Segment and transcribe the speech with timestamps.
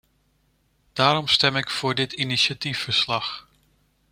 [0.93, 3.47] Daarom stem ik voor dit initiatiefverslag.